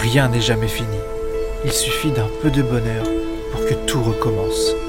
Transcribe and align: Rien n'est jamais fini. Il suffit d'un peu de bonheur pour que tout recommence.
Rien 0.00 0.28
n'est 0.28 0.40
jamais 0.40 0.68
fini. 0.68 0.96
Il 1.64 1.72
suffit 1.72 2.12
d'un 2.12 2.28
peu 2.40 2.50
de 2.50 2.62
bonheur 2.62 3.04
pour 3.50 3.66
que 3.66 3.74
tout 3.86 4.00
recommence. 4.00 4.87